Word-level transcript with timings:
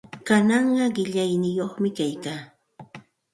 Kananqa 0.27 0.85
qillayniyuqmi 0.95 1.89
kaykaa. 1.97 2.41